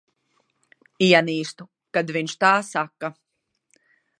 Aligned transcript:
Ienīstu, 1.09 1.67
kad 1.99 2.15
viņš 2.17 2.35
tā 2.45 2.53
saka. 2.71 3.13